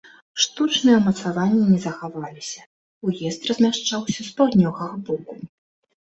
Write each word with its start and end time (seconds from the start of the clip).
Штучныя 0.43 0.99
ўмацаванні 0.99 1.65
не 1.73 1.75
захаваліся, 1.83 2.61
уезд 3.09 3.45
размяшчаўся 3.49 4.21
з 4.31 4.33
паўднёвага 4.39 4.89
боку. 5.11 5.37